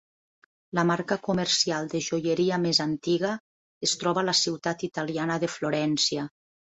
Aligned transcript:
La 0.77 0.83
marca 0.91 1.17
comercial 1.27 1.91
de 1.91 2.01
joieria 2.05 2.59
més 2.63 2.79
antiga 2.85 3.35
es 3.89 3.93
troba 4.05 4.23
a 4.23 4.27
la 4.31 4.37
ciutat 4.41 4.87
italiana 4.89 5.37
de 5.45 5.51
Florència. 5.59 6.27